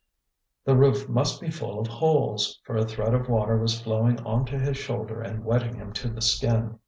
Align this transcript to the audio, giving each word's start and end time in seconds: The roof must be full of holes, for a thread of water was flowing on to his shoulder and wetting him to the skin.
The 0.65 0.75
roof 0.75 1.07
must 1.07 1.39
be 1.39 1.51
full 1.51 1.79
of 1.79 1.85
holes, 1.85 2.59
for 2.63 2.75
a 2.75 2.85
thread 2.87 3.13
of 3.13 3.29
water 3.29 3.55
was 3.59 3.79
flowing 3.79 4.19
on 4.21 4.45
to 4.45 4.57
his 4.57 4.75
shoulder 4.77 5.21
and 5.21 5.45
wetting 5.45 5.75
him 5.75 5.93
to 5.93 6.09
the 6.09 6.23
skin. 6.23 6.79